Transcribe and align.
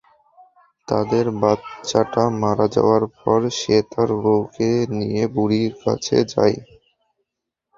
তাদের 0.87 1.25
বাচ্চা 1.41 2.01
টা 2.13 2.23
মারা 2.41 2.67
যাওয়ার 2.75 3.03
পর, 3.17 3.39
সে 3.59 3.75
তার 3.91 4.09
বউকে 4.21 4.69
নিয়ে 4.97 5.23
বুড়ির 5.35 5.73
কাছে 5.83 6.17
যায়। 6.33 6.57